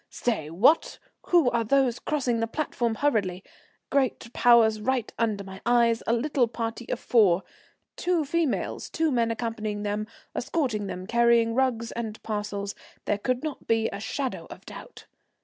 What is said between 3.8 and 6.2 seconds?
Great powers! Right under my eyes, a